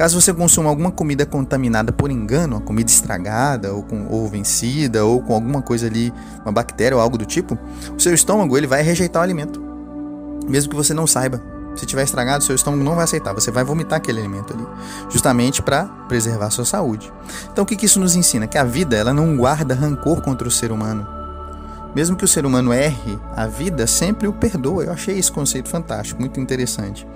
Caso 0.00 0.18
você 0.18 0.32
consuma 0.32 0.70
alguma 0.70 0.90
comida 0.90 1.26
contaminada 1.26 1.92
por 1.92 2.10
engano, 2.10 2.56
uma 2.56 2.62
comida 2.62 2.90
estragada 2.90 3.74
ou, 3.74 3.82
com, 3.82 4.06
ou 4.08 4.26
vencida 4.26 5.04
ou 5.04 5.20
com 5.20 5.34
alguma 5.34 5.60
coisa 5.60 5.88
ali, 5.88 6.10
uma 6.42 6.50
bactéria 6.50 6.96
ou 6.96 7.02
algo 7.02 7.18
do 7.18 7.26
tipo, 7.26 7.58
o 7.94 8.00
seu 8.00 8.14
estômago 8.14 8.56
ele 8.56 8.66
vai 8.66 8.80
rejeitar 8.80 9.20
o 9.20 9.22
alimento, 9.22 9.60
mesmo 10.48 10.70
que 10.70 10.76
você 10.76 10.94
não 10.94 11.06
saiba. 11.06 11.42
Se 11.76 11.84
tiver 11.84 12.02
estragado, 12.02 12.42
seu 12.42 12.54
estômago 12.54 12.82
não 12.82 12.94
vai 12.94 13.04
aceitar, 13.04 13.34
você 13.34 13.50
vai 13.50 13.62
vomitar 13.62 13.98
aquele 13.98 14.20
alimento 14.20 14.54
ali, 14.54 14.66
justamente 15.10 15.60
para 15.60 15.84
preservar 16.08 16.48
sua 16.48 16.64
saúde. 16.64 17.12
Então 17.52 17.64
o 17.64 17.66
que, 17.66 17.76
que 17.76 17.84
isso 17.84 18.00
nos 18.00 18.16
ensina? 18.16 18.46
Que 18.46 18.56
a 18.56 18.64
vida 18.64 18.96
ela 18.96 19.12
não 19.12 19.36
guarda 19.36 19.74
rancor 19.74 20.22
contra 20.22 20.48
o 20.48 20.50
ser 20.50 20.72
humano. 20.72 21.06
Mesmo 21.94 22.16
que 22.16 22.24
o 22.24 22.28
ser 22.28 22.46
humano 22.46 22.72
erre, 22.72 23.18
a 23.36 23.46
vida 23.46 23.86
sempre 23.86 24.26
o 24.26 24.32
perdoa. 24.32 24.82
Eu 24.82 24.92
achei 24.92 25.18
esse 25.18 25.30
conceito 25.30 25.68
fantástico, 25.68 26.18
muito 26.18 26.40
interessante. 26.40 27.06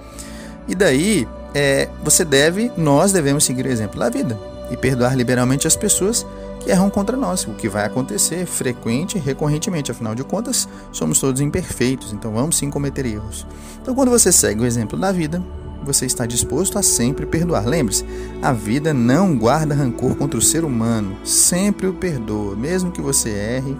E 0.68 0.74
daí, 0.74 1.26
é, 1.54 1.88
você 2.02 2.24
deve, 2.24 2.70
nós 2.76 3.12
devemos 3.12 3.44
seguir 3.44 3.64
o 3.64 3.70
exemplo 3.70 3.98
da 3.98 4.10
vida 4.10 4.38
e 4.70 4.76
perdoar 4.76 5.16
liberalmente 5.16 5.66
as 5.66 5.76
pessoas 5.76 6.26
que 6.60 6.70
erram 6.70 6.90
contra 6.90 7.16
nós, 7.16 7.46
o 7.46 7.52
que 7.52 7.68
vai 7.68 7.84
acontecer 7.84 8.46
frequente 8.46 9.16
e 9.16 9.20
recorrentemente, 9.20 9.90
afinal 9.90 10.14
de 10.14 10.24
contas, 10.24 10.68
somos 10.90 11.20
todos 11.20 11.40
imperfeitos, 11.40 12.12
então 12.12 12.32
vamos 12.32 12.56
sim 12.56 12.70
cometer 12.70 13.06
erros. 13.06 13.46
Então, 13.80 13.94
quando 13.94 14.10
você 14.10 14.32
segue 14.32 14.62
o 14.62 14.66
exemplo 14.66 14.98
da 14.98 15.12
vida, 15.12 15.42
você 15.84 16.06
está 16.06 16.24
disposto 16.24 16.78
a 16.78 16.82
sempre 16.82 17.26
perdoar. 17.26 17.66
Lembre-se, 17.66 18.04
a 18.42 18.52
vida 18.52 18.94
não 18.94 19.36
guarda 19.36 19.74
rancor 19.74 20.16
contra 20.16 20.38
o 20.38 20.42
ser 20.42 20.64
humano, 20.64 21.16
sempre 21.22 21.86
o 21.86 21.92
perdoa, 21.92 22.56
mesmo 22.56 22.90
que 22.90 23.02
você 23.02 23.28
erre, 23.28 23.76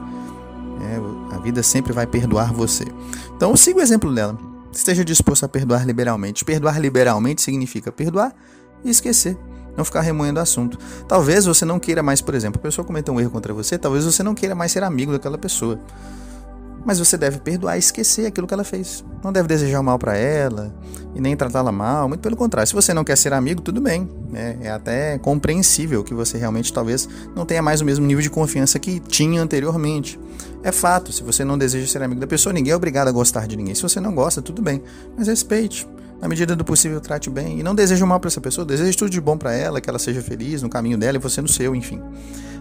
é, 0.83 1.35
a 1.35 1.39
vida 1.39 1.63
sempre 1.63 1.93
vai 1.93 2.07
perdoar 2.07 2.53
você. 2.53 2.85
Então, 3.35 3.57
siga 3.57 3.79
o 3.79 3.83
exemplo 3.83 4.15
dela. 4.15 4.39
Esteja 4.75 5.05
disposto 5.05 5.45
a 5.45 5.49
perdoar 5.49 5.87
liberalmente. 5.87 6.45
Perdoar 6.45 6.81
liberalmente 6.81 7.41
significa 7.41 7.93
perdoar 7.93 8.35
e 8.85 8.91
esquecer. 8.91 9.39
Não 9.77 9.85
ficar 9.85 10.01
remoendo 10.01 10.39
o 10.39 10.43
assunto. 10.43 10.79
Talvez 11.09 11.47
você 11.47 11.65
não 11.65 11.79
queira 11.79 12.03
mais, 12.03 12.21
por 12.21 12.35
exemplo, 12.35 12.59
a 12.59 12.63
pessoa 12.63 12.85
cometeu 12.85 13.15
um 13.15 13.21
erro 13.21 13.31
contra 13.31 13.53
você, 13.53 13.79
talvez 13.79 14.05
você 14.05 14.23
não 14.23 14.35
queira 14.35 14.55
mais 14.55 14.73
ser 14.73 14.83
amigo 14.83 15.13
daquela 15.13 15.39
pessoa. 15.39 15.81
Mas 16.85 16.99
você 16.99 17.17
deve 17.17 17.39
perdoar 17.39 17.77
e 17.77 17.79
esquecer 17.79 18.27
aquilo 18.27 18.47
que 18.47 18.55
ela 18.55 18.65
fez. 18.65 19.05
Não 19.23 19.33
deve 19.33 19.49
desejar 19.49 19.83
mal 19.83 19.99
para 19.99 20.17
ela 20.17 20.75
e 21.15 21.21
nem 21.21 21.37
tratá-la 21.37 21.73
mal. 21.73 22.09
Muito 22.09 22.21
pelo 22.21 22.37
contrário. 22.37 22.69
Se 22.69 22.75
você 22.75 22.93
não 22.93 23.03
quer 23.03 23.17
ser 23.17 23.33
amigo, 23.33 23.63
tudo 23.63 23.81
bem. 23.81 24.09
É, 24.35 24.57
é, 24.63 24.71
até 24.71 25.19
compreensível 25.19 26.05
que 26.05 26.13
você 26.13 26.37
realmente 26.37 26.73
talvez 26.73 27.09
não 27.35 27.47
tenha 27.47 27.63
mais 27.63 27.81
o 27.81 27.85
mesmo 27.85 28.05
nível 28.05 28.23
de 28.23 28.31
confiança 28.31 28.79
que 28.79 29.01
tinha 29.01 29.41
anteriormente. 29.41 30.21
É 30.63 30.71
fato. 30.71 31.13
Se 31.13 31.23
você 31.23 31.45
não 31.45 31.57
deseja 31.57 31.87
ser 31.87 32.03
amigo 32.03 32.21
da 32.21 32.27
pessoa, 32.27 32.53
ninguém 32.53 32.73
é 32.73 32.77
obrigado 32.77 33.09
a 33.09 33.13
gostar 33.13 33.47
de 33.47 33.57
ninguém. 33.57 33.75
Se 33.75 33.83
você 33.83 34.01
não 34.01 34.15
gosta, 34.15 34.43
tudo 34.43 34.61
bem. 34.61 34.83
Mas 35.17 35.29
respeite 35.29 35.87
na 36.25 36.29
medida 36.29 36.57
do 36.57 36.65
possível, 36.65 37.03
trate 37.03 37.29
bem. 37.29 37.61
E 37.61 37.63
não 37.63 37.75
deseje 37.75 38.03
o 38.03 38.07
mal 38.07 38.19
para 38.19 38.29
essa 38.29 38.41
pessoa, 38.41 38.65
deseje 38.65 38.97
tudo 38.97 39.11
de 39.11 39.21
bom 39.21 39.37
para 39.37 39.53
ela, 39.53 39.79
que 39.79 39.91
ela 39.91 39.99
seja 39.99 40.23
feliz 40.23 40.63
no 40.63 40.71
caminho 40.71 40.97
dela 40.97 41.19
e 41.19 41.21
você 41.21 41.43
no 41.43 41.49
seu, 41.49 41.75
enfim. 41.75 42.01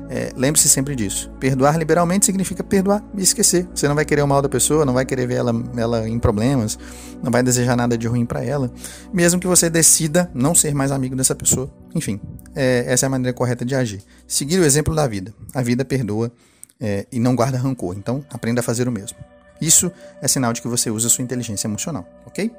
É, 0.10 0.34
Lembre-se 0.36 0.67
sempre 0.67 0.98
disso. 0.98 1.32
Perdoar 1.39 1.77
liberalmente 1.77 2.25
significa 2.25 2.62
perdoar 2.62 3.01
e 3.17 3.22
esquecer. 3.22 3.65
Você 3.74 3.88
não 3.88 3.96
vai 3.96 4.03
querer 4.03 4.22
o 4.22 4.27
mal 4.27 4.41
da 4.41 4.50
pessoa, 4.50 4.84
não 4.84 4.93
vai 4.93 5.05
querer 5.05 5.27
ver 5.27 5.36
ela, 5.36 5.53
ela 5.77 6.10
em 6.10 6.20
problemas, 6.20 6.77
não 7.24 7.32
vai 7.32 7.41
desejar 7.41 7.77
nada 7.77 7.98
de 7.98 8.05
ruim 8.05 8.25
para 8.25 8.43
ela, 8.43 8.70
mesmo 9.13 9.39
que 9.39 9.48
você 9.48 9.70
decida 9.70 10.29
não 10.34 10.53
ser 10.53 10.75
mais 10.75 10.91
amigo 10.91 11.15
dessa 11.15 11.34
pessoa. 11.34 11.74
Enfim, 11.96 12.20
é, 12.53 12.84
essa 12.86 13.05
é 13.05 13.08
a 13.08 13.10
maneira 13.10 13.34
correta 13.34 13.63
de 13.63 13.75
agir. 13.75 14.03
Seguir 14.27 14.60
o 14.60 14.65
exemplo 14.65 14.93
da 14.93 15.08
vida. 15.08 15.34
A 15.53 15.62
vida 15.62 15.86
perdoa 15.86 16.34
é, 16.82 17.08
e 17.10 17.17
não 17.17 17.34
guarda 17.34 17.58
rancor. 17.58 17.96
Então, 17.98 18.25
aprenda 18.29 18.60
a 18.60 18.63
fazer 18.63 18.89
o 18.89 18.91
mesmo. 18.91 19.17
Isso 19.62 19.89
é 20.22 20.27
sinal 20.27 20.51
de 20.51 20.62
que 20.62 20.67
você 20.67 20.91
usa 20.91 21.08
sua 21.08 21.24
inteligência 21.24 21.65
emocional, 21.65 22.05
ok? 22.25 22.51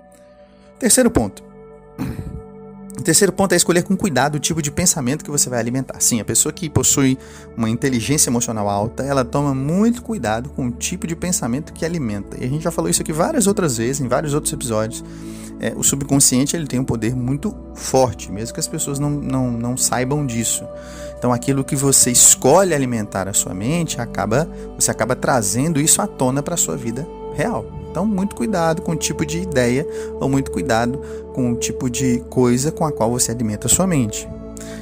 Terceiro 0.78 1.10
ponto. 1.10 1.42
O 2.96 3.02
terceiro 3.02 3.32
ponto 3.32 3.52
é 3.52 3.56
escolher 3.56 3.82
com 3.82 3.96
cuidado 3.96 4.36
o 4.36 4.38
tipo 4.38 4.62
de 4.62 4.70
pensamento 4.70 5.24
que 5.24 5.30
você 5.30 5.50
vai 5.50 5.58
alimentar. 5.58 6.00
Sim, 6.00 6.20
a 6.20 6.24
pessoa 6.24 6.52
que 6.52 6.70
possui 6.70 7.18
uma 7.56 7.68
inteligência 7.68 8.30
emocional 8.30 8.68
alta, 8.68 9.02
ela 9.02 9.24
toma 9.24 9.52
muito 9.52 10.00
cuidado 10.00 10.48
com 10.50 10.68
o 10.68 10.70
tipo 10.70 11.06
de 11.06 11.16
pensamento 11.16 11.72
que 11.72 11.84
alimenta. 11.84 12.36
E 12.40 12.44
a 12.44 12.48
gente 12.48 12.62
já 12.62 12.70
falou 12.70 12.88
isso 12.88 13.02
aqui 13.02 13.12
várias 13.12 13.48
outras 13.48 13.78
vezes, 13.78 14.00
em 14.00 14.06
vários 14.06 14.32
outros 14.32 14.52
episódios. 14.52 15.04
É, 15.58 15.72
o 15.76 15.82
subconsciente 15.82 16.56
ele 16.56 16.66
tem 16.66 16.78
um 16.78 16.84
poder 16.84 17.16
muito 17.16 17.54
forte, 17.74 18.30
mesmo 18.30 18.54
que 18.54 18.60
as 18.60 18.68
pessoas 18.68 18.98
não, 19.00 19.10
não, 19.10 19.50
não 19.50 19.76
saibam 19.76 20.24
disso. 20.24 20.64
Então, 21.18 21.32
aquilo 21.32 21.64
que 21.64 21.74
você 21.74 22.10
escolhe 22.10 22.74
alimentar 22.74 23.28
a 23.28 23.32
sua 23.32 23.54
mente, 23.54 24.00
acaba 24.00 24.48
você 24.78 24.90
acaba 24.90 25.16
trazendo 25.16 25.80
isso 25.80 26.00
à 26.00 26.06
tona 26.06 26.42
para 26.42 26.54
a 26.54 26.58
sua 26.58 26.76
vida 26.76 27.06
real. 27.34 27.64
Então, 27.90 28.04
muito 28.04 28.34
cuidado 28.34 28.82
com 28.82 28.92
o 28.92 28.96
tipo 28.96 29.24
de 29.24 29.40
ideia 29.40 29.86
ou 30.20 30.28
muito 30.28 30.50
cuidado 30.50 31.00
com 31.32 31.52
o 31.52 31.56
tipo 31.56 31.88
de 31.88 32.18
coisa 32.30 32.72
com 32.72 32.84
a 32.84 32.90
qual 32.90 33.10
você 33.10 33.30
alimenta 33.30 33.66
a 33.66 33.70
sua 33.70 33.86
mente. 33.86 34.28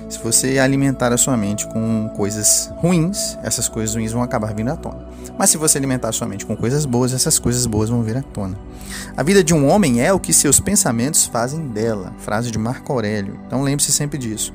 Se 0.09 0.19
você 0.19 0.59
alimentar 0.59 1.13
a 1.13 1.17
sua 1.17 1.37
mente 1.37 1.67
com 1.69 2.11
coisas 2.17 2.71
ruins, 2.77 3.39
essas 3.43 3.67
coisas 3.67 3.95
ruins 3.95 4.13
vão 4.13 4.23
acabar 4.23 4.55
vindo 4.55 4.71
à 4.71 4.77
tona. 4.77 5.09
Mas 5.39 5.49
se 5.49 5.57
você 5.57 5.79
alimentar 5.79 6.11
a 6.11 6.13
sua 6.13 6.29
mente 6.29 6.45
com 6.45 6.55
coisas 6.55 6.85
boas, 6.85 7.15
essas 7.15 7.39
coisas 7.39 7.65
boas 7.65 7.89
vão 7.89 8.03
vir 8.03 8.19
à 8.19 8.23
tona. 8.23 8.59
A 9.17 9.23
vida 9.23 9.43
de 9.43 9.55
um 9.55 9.69
homem 9.69 10.03
é 10.03 10.13
o 10.13 10.21
que 10.21 10.33
seus 10.33 10.61
pensamentos 10.61 11.25
fazem 11.25 11.67
dela. 11.69 12.13
Frase 12.19 12.51
de 12.51 12.59
Marco 12.59 12.93
Aurélio. 12.93 13.39
Então 13.47 13.63
lembre-se 13.63 13.91
sempre 13.91 14.19
disso. 14.19 14.53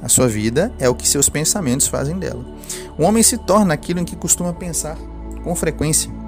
A 0.00 0.08
sua 0.08 0.28
vida 0.28 0.72
é 0.78 0.88
o 0.88 0.94
que 0.94 1.08
seus 1.08 1.28
pensamentos 1.28 1.88
fazem 1.88 2.18
dela. 2.18 2.44
O 2.96 3.02
homem 3.02 3.22
se 3.22 3.38
torna 3.38 3.74
aquilo 3.74 4.00
em 4.00 4.04
que 4.04 4.16
costuma 4.16 4.52
pensar 4.52 4.96
com 5.42 5.54
frequência. 5.56 6.21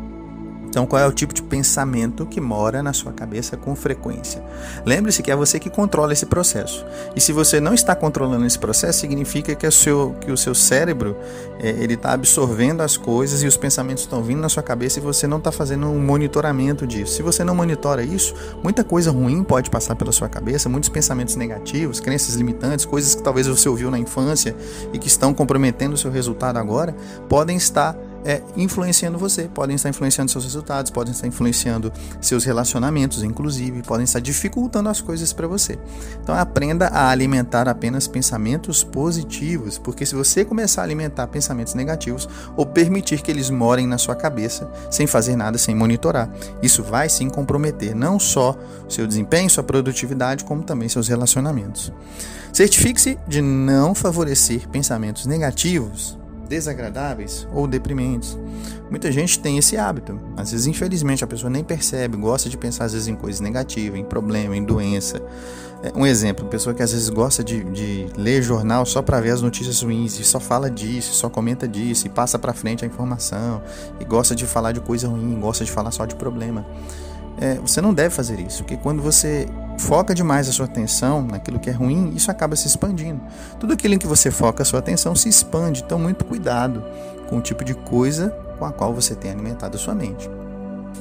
Então, 0.75 0.87
qual 0.87 1.01
é 1.01 1.07
o 1.07 1.13
tipo 1.13 1.33
de 1.33 1.41
pensamento 1.41 2.27
que 2.27 2.41
mora 2.41 2.83
na 2.83 2.93
sua 2.93 3.13
cabeça 3.13 3.57
com 3.57 3.77
frequência? 3.77 4.43
Lembre-se 4.85 5.23
que 5.23 5.31
é 5.31 5.37
você 5.37 5.61
que 5.61 5.71
controla 5.71 6.13
esse 6.13 6.27
processo. 6.27 6.85
E 7.15 7.21
se 7.21 7.33
você 7.33 7.61
não 7.61 7.75
está 7.75 7.95
controlando 7.95 8.45
esse 8.45 8.59
processo, 8.59 8.99
significa 8.99 9.55
que 9.55 9.65
o 9.65 9.71
seu, 9.71 10.17
que 10.21 10.33
o 10.33 10.37
seu 10.37 10.53
cérebro 10.53 11.17
é, 11.61 11.69
ele 11.69 11.95
está 11.95 12.13
absorvendo 12.13 12.81
as 12.81 12.97
coisas 12.97 13.41
e 13.45 13.47
os 13.47 13.57
pensamentos 13.57 14.03
estão 14.03 14.21
vindo 14.21 14.41
na 14.41 14.49
sua 14.49 14.65
cabeça 14.65 14.99
e 14.99 15.03
você 15.03 15.29
não 15.29 15.39
está 15.39 15.53
fazendo 15.53 15.87
um 15.87 16.01
monitoramento 16.01 16.89
disso. 16.89 17.15
Se 17.15 17.23
você 17.23 17.45
não 17.45 17.55
monitora 17.55 18.03
isso, 18.03 18.35
muita 18.61 18.83
coisa 18.83 19.13
ruim 19.13 19.45
pode 19.45 19.71
passar 19.71 19.95
pela 19.95 20.11
sua 20.11 20.29
cabeça, 20.29 20.69
muitos 20.69 20.89
pensamentos 20.89 21.37
negativos, 21.37 22.01
crenças 22.01 22.35
limitantes, 22.35 22.85
coisas 22.85 23.15
que 23.15 23.23
talvez 23.23 23.47
você 23.47 23.69
ouviu 23.69 23.93
na 23.93 23.99
infância 24.01 24.57
e 24.93 24.99
que 24.99 25.07
estão 25.07 25.33
comprometendo 25.33 25.93
o 25.93 25.97
seu 25.97 26.11
resultado 26.11 26.57
agora, 26.57 26.97
podem 27.29 27.57
estar 27.57 27.97
é, 28.25 28.43
influenciando 28.57 29.19
você, 29.19 29.45
podem 29.45 29.77
estar 29.77 29.89
influenciando 29.89 30.31
seus 30.31 30.45
resultados, 30.45 30.91
podem 30.91 31.13
estar 31.13 31.27
influenciando 31.27 31.93
seus 32.21 32.45
relacionamentos, 32.45 33.23
inclusive, 33.23 33.83
podem 33.83 34.05
estar 34.05 34.21
dificultando 34.21 34.89
as 34.89 35.01
coisas 35.01 35.33
para 35.33 35.47
você. 35.47 35.79
Então 36.23 36.35
aprenda 36.35 36.89
a 36.89 37.11
alimentar 37.11 37.69
apenas 37.69 38.09
pensamentos 38.09 38.83
positivos, 38.83 39.77
porque 39.79 40.07
se 40.07 40.15
você 40.15 40.45
começar 40.45 40.81
a 40.81 40.85
alimentar 40.85 41.27
pensamentos 41.27 41.75
negativos 41.75 42.29
ou 42.57 42.65
permitir 42.65 43.21
que 43.21 43.31
eles 43.31 43.51
morem 43.51 43.87
na 43.87 43.99
sua 43.99 44.15
cabeça 44.15 44.71
sem 44.91 45.07
fazer 45.07 45.37
nada, 45.37 45.59
sem 45.59 45.75
monitorar, 45.75 46.31
isso 46.63 46.83
vai 46.83 47.09
sim 47.09 47.29
comprometer 47.29 47.95
não 47.95 48.19
só 48.19 48.57
seu 48.89 49.07
desempenho, 49.07 49.51
sua 49.51 49.63
produtividade, 49.63 50.45
como 50.45 50.63
também 50.63 50.89
seus 50.89 51.09
relacionamentos. 51.09 51.93
Certifique-se 52.53 53.19
de 53.27 53.43
não 53.43 53.95
favorecer 53.95 54.69
pensamentos 54.69 55.27
negativos 55.27 56.17
desagradáveis 56.55 57.49
ou 57.53 57.67
deprimentes. 57.67 58.39
Muita 58.89 59.11
gente 59.11 59.41
tem 59.41 59.59
esse 59.59 59.77
hábito. 59.77 60.21
Às 60.37 60.53
vezes, 60.53 60.67
infelizmente, 60.69 61.25
a 61.25 61.27
pessoa 61.27 61.51
nem 61.51 61.65
percebe, 61.65 62.17
gosta 62.17 62.49
de 62.49 62.57
pensar 62.57 62.85
às 62.85 62.93
vezes 62.93 63.09
em 63.09 63.17
coisas 63.17 63.41
negativas, 63.41 63.99
em 63.99 64.05
problema, 64.05 64.57
em 64.57 64.63
doença. 64.63 65.21
É, 65.83 65.93
um 65.97 66.07
exemplo, 66.07 66.47
pessoa 66.47 66.73
que 66.73 66.83
às 66.83 66.93
vezes 66.93 67.09
gosta 67.09 67.43
de, 67.43 67.65
de 67.65 68.07
ler 68.17 68.41
jornal 68.41 68.87
só 68.87 69.03
para 69.03 69.21
ver 69.21 69.31
as 69.31 69.43
notícias 69.43 69.83
ruins 69.83 70.19
e 70.21 70.25
só 70.25 70.39
fala 70.39 70.71
disso, 70.71 71.13
só 71.13 71.29
comenta 71.29 71.67
disso 71.67 72.07
e 72.07 72.11
passa 72.11 72.39
para 72.39 72.55
frente 72.55 72.85
a 72.85 72.87
informação 72.87 73.61
e 73.99 74.05
gosta 74.05 74.35
de 74.35 74.47
falar 74.47 74.71
de 74.71 74.81
coisa 74.81 75.09
ruim, 75.09 75.39
gosta 75.41 75.65
de 75.65 75.73
falar 75.73 75.91
só 75.91 76.07
de 76.07 76.15
problema. 76.15 76.65
É, 77.41 77.55
você 77.57 77.81
não 77.81 77.93
deve 77.93 78.15
fazer 78.15 78.39
isso, 78.41 78.63
porque 78.63 78.77
quando 78.77 79.03
você 79.03 79.49
foca 79.79 80.15
demais 80.15 80.49
a 80.49 80.53
sua 80.53 80.67
atenção 80.67 81.23
naquilo 81.23 81.59
que 81.59 81.69
é 81.69 81.73
ruim, 81.73 82.13
isso 82.15 82.31
acaba 82.31 82.55
se 82.55 82.67
expandindo. 82.67 83.21
Tudo 83.59 83.73
aquilo 83.73 83.95
em 83.95 83.99
que 83.99 84.07
você 84.07 84.31
foca 84.31 84.63
a 84.63 84.67
sua 84.67 84.79
atenção 84.79 85.15
se 85.15 85.29
expande, 85.29 85.83
então 85.85 85.99
muito 85.99 86.25
cuidado 86.25 86.85
com 87.29 87.39
o 87.39 87.41
tipo 87.41 87.65
de 87.65 87.75
coisa 87.75 88.31
com 88.59 88.65
a 88.65 88.73
qual 88.73 88.95
você 88.95 89.15
tem 89.15 89.31
alimentado 89.31 89.77
a 89.77 89.79
sua 89.79 89.95
mente. 89.95 90.31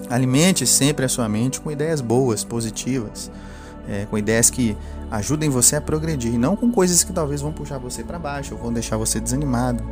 Alimente 0.10 0.66
sempre 0.66 1.06
a 1.06 1.10
sua 1.10 1.30
mente 1.30 1.62
com 1.62 1.72
ideias 1.72 2.02
boas, 2.02 2.44
positivas, 2.44 3.32
é, 3.88 4.06
com 4.10 4.18
ideias 4.18 4.50
que 4.50 4.76
ajudem 5.14 5.48
você 5.48 5.76
a 5.76 5.82
progredir, 5.82 6.40
não 6.40 6.56
com 6.56 6.72
coisas 6.72 7.04
que 7.04 7.14
talvez 7.14 7.40
vão 7.40 7.52
puxar 7.52 7.78
você 7.78 8.04
para 8.04 8.18
baixo 8.18 8.56
ou 8.56 8.60
vão 8.60 8.74
deixar 8.74 8.98
você 8.98 9.20
desanimado, 9.20 9.84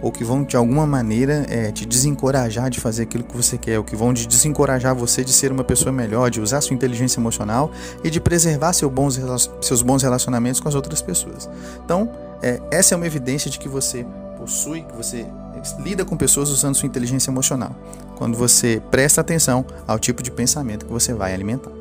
ou 0.00 0.12
que 0.12 0.22
vão 0.22 0.44
de 0.44 0.56
alguma 0.56 0.86
maneira 0.86 1.44
é, 1.48 1.72
te 1.72 1.84
desencorajar 1.84 2.70
de 2.70 2.78
fazer 2.78 3.02
aquilo 3.02 3.24
que 3.24 3.36
você 3.36 3.58
quer, 3.58 3.78
ou 3.78 3.84
que 3.84 3.96
vão 3.96 4.14
te 4.14 4.28
desencorajar 4.28 4.94
você 4.94 5.24
de 5.24 5.32
ser 5.32 5.50
uma 5.50 5.64
pessoa 5.64 5.90
melhor, 5.90 6.30
de 6.30 6.40
usar 6.40 6.60
sua 6.60 6.74
inteligência 6.74 7.18
emocional 7.18 7.72
e 8.04 8.10
de 8.10 8.20
preservar 8.20 8.72
seu 8.72 8.88
bons, 8.88 9.18
seus 9.60 9.82
bons 9.82 10.04
relacionamentos 10.04 10.60
com 10.60 10.68
as 10.68 10.76
outras 10.76 11.02
pessoas. 11.02 11.50
Então, 11.84 12.08
é, 12.40 12.62
essa 12.70 12.94
é 12.94 12.96
uma 12.96 13.06
evidência 13.06 13.50
de 13.50 13.58
que 13.58 13.68
você 13.68 14.06
possui, 14.38 14.82
que 14.82 14.96
você 14.96 15.26
lida 15.80 16.04
com 16.04 16.16
pessoas 16.16 16.48
usando 16.48 16.76
sua 16.76 16.86
inteligência 16.86 17.28
emocional. 17.28 17.74
Quando 18.16 18.36
você 18.36 18.80
presta 18.88 19.20
atenção 19.20 19.66
ao 19.84 19.98
tipo 19.98 20.22
de 20.22 20.30
pensamento 20.30 20.86
que 20.86 20.92
você 20.92 21.12
vai 21.12 21.34
alimentar. 21.34 21.72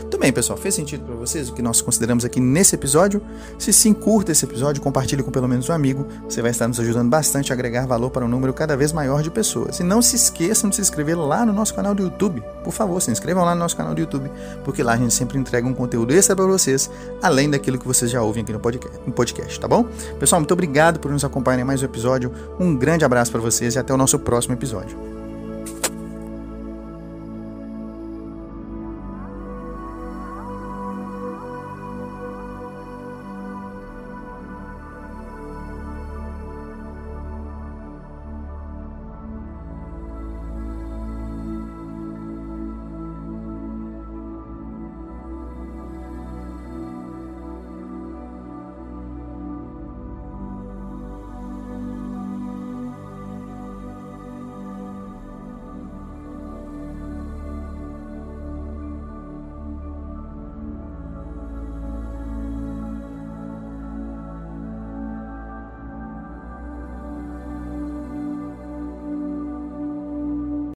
Muito 0.00 0.18
bem, 0.18 0.32
pessoal. 0.32 0.58
Fez 0.58 0.74
sentido 0.74 1.04
para 1.04 1.14
vocês 1.14 1.48
o 1.48 1.54
que 1.54 1.62
nós 1.62 1.80
consideramos 1.80 2.24
aqui 2.24 2.40
nesse 2.40 2.74
episódio? 2.74 3.22
Se 3.58 3.72
sim, 3.72 3.92
curta 3.92 4.32
esse 4.32 4.44
episódio, 4.44 4.82
compartilhe 4.82 5.22
com 5.22 5.30
pelo 5.30 5.48
menos 5.48 5.68
um 5.68 5.72
amigo. 5.72 6.06
Você 6.28 6.40
vai 6.42 6.50
estar 6.50 6.68
nos 6.68 6.80
ajudando 6.80 7.08
bastante 7.08 7.52
a 7.52 7.54
agregar 7.54 7.86
valor 7.86 8.10
para 8.10 8.24
um 8.24 8.28
número 8.28 8.52
cada 8.52 8.76
vez 8.76 8.92
maior 8.92 9.22
de 9.22 9.30
pessoas. 9.30 9.80
E 9.80 9.82
não 9.82 10.00
se 10.00 10.16
esqueçam 10.16 10.70
de 10.70 10.76
se 10.76 10.82
inscrever 10.82 11.18
lá 11.18 11.44
no 11.44 11.52
nosso 11.52 11.74
canal 11.74 11.94
do 11.94 12.02
YouTube. 12.02 12.42
Por 12.64 12.72
favor, 12.72 13.00
se 13.00 13.10
inscrevam 13.10 13.44
lá 13.44 13.54
no 13.54 13.60
nosso 13.60 13.76
canal 13.76 13.94
do 13.94 14.00
YouTube, 14.00 14.30
porque 14.64 14.82
lá 14.82 14.92
a 14.92 14.96
gente 14.96 15.14
sempre 15.14 15.38
entrega 15.38 15.66
um 15.66 15.74
conteúdo 15.74 16.12
extra 16.12 16.34
para 16.34 16.46
vocês, 16.46 16.90
além 17.22 17.50
daquilo 17.50 17.78
que 17.78 17.86
vocês 17.86 18.10
já 18.10 18.22
ouvem 18.22 18.42
aqui 18.42 18.52
no 18.52 18.60
podcast, 18.60 18.98
no 19.06 19.12
podcast, 19.12 19.60
tá 19.60 19.68
bom? 19.68 19.84
Pessoal, 20.18 20.40
muito 20.40 20.52
obrigado 20.52 21.00
por 21.00 21.10
nos 21.10 21.24
acompanhar 21.24 21.60
em 21.60 21.64
mais 21.64 21.82
um 21.82 21.84
episódio. 21.84 22.32
Um 22.58 22.76
grande 22.76 23.04
abraço 23.04 23.30
para 23.30 23.40
vocês 23.40 23.74
e 23.74 23.78
até 23.78 23.92
o 23.92 23.96
nosso 23.96 24.18
próximo 24.18 24.54
episódio. 24.54 25.17